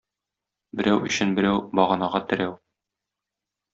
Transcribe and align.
Берәү 0.79 1.03
өчен 1.09 1.35
берәү- 1.41 1.61
баганага 1.81 2.23
терәү. 2.33 2.57